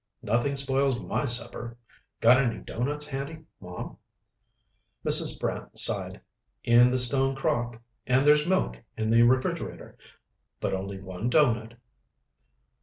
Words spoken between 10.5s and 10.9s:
But